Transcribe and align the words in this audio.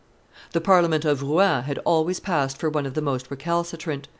The 0.53 0.61
Parliament 0.61 1.05
of 1.05 1.21
Rouen 1.21 1.65
had 1.65 1.77
always 1.85 2.19
passed 2.19 2.57
for 2.57 2.71
one 2.71 2.87
of 2.87 2.95
the 2.95 3.03
most 3.03 3.29
recalcitrant. 3.29 4.07